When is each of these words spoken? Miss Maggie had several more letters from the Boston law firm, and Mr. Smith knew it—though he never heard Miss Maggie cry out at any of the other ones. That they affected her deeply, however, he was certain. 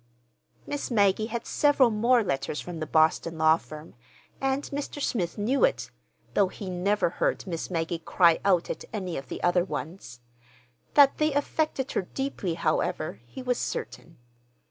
Miss 0.65 0.89
Maggie 0.89 1.27
had 1.27 1.45
several 1.45 1.91
more 1.91 2.23
letters 2.23 2.59
from 2.59 2.79
the 2.79 2.87
Boston 2.87 3.37
law 3.37 3.57
firm, 3.57 3.93
and 4.41 4.63
Mr. 4.71 4.99
Smith 4.99 5.37
knew 5.37 5.63
it—though 5.63 6.47
he 6.47 6.71
never 6.71 7.11
heard 7.11 7.45
Miss 7.45 7.69
Maggie 7.69 7.99
cry 7.99 8.39
out 8.43 8.71
at 8.71 8.83
any 8.91 9.15
of 9.15 9.27
the 9.29 9.43
other 9.43 9.63
ones. 9.63 10.19
That 10.95 11.19
they 11.19 11.35
affected 11.35 11.91
her 11.91 12.01
deeply, 12.01 12.55
however, 12.55 13.19
he 13.27 13.43
was 13.43 13.59
certain. 13.59 14.17